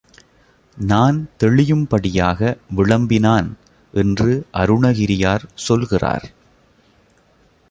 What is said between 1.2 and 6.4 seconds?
தெளியும்படியாக விளம்பினான் என்று அருணகிரியார் சொல்கிறார்.